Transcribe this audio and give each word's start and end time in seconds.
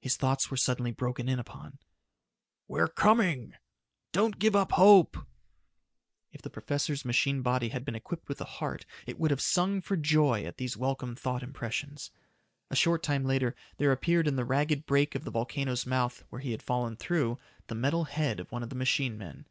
His 0.00 0.16
thoughts 0.16 0.50
were 0.50 0.56
suddenly 0.56 0.90
broken 0.90 1.28
in 1.28 1.38
upon. 1.38 1.78
"We're 2.66 2.88
coming!" 2.88 3.52
"Don't 4.10 4.38
give 4.38 4.56
up 4.56 4.72
hope!" 4.72 5.18
If 6.32 6.40
the 6.40 6.48
professor's 6.48 7.04
machine 7.04 7.42
body 7.42 7.68
had 7.68 7.84
been 7.84 7.94
equipped 7.94 8.26
with 8.26 8.40
a 8.40 8.46
heart, 8.46 8.86
it 9.06 9.18
would 9.20 9.30
have 9.30 9.42
sung 9.42 9.82
for 9.82 9.98
joy 9.98 10.44
at 10.44 10.56
these 10.56 10.78
welcome 10.78 11.14
thought 11.14 11.42
impressions. 11.42 12.10
A 12.70 12.74
short 12.76 13.02
time 13.02 13.26
later 13.26 13.54
there 13.76 13.92
appeared 13.92 14.26
in 14.26 14.36
the 14.36 14.46
ragged 14.46 14.86
break 14.86 15.14
of 15.14 15.24
the 15.24 15.30
volcano's 15.30 15.84
mouth, 15.84 16.24
where 16.30 16.40
he 16.40 16.52
had 16.52 16.62
fallen 16.62 16.96
through, 16.96 17.38
the 17.66 17.74
metal 17.74 18.04
head 18.04 18.40
of 18.40 18.50
one 18.50 18.62
of 18.62 18.70
the 18.70 18.74
machine 18.74 19.18
men. 19.18 19.46